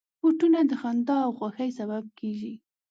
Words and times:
بوټونه 0.19 0.59
د 0.69 0.71
خندا 0.81 1.15
او 1.25 1.31
خوښۍ 1.37 1.69
سبب 1.79 2.03
کېږي. 2.19 2.53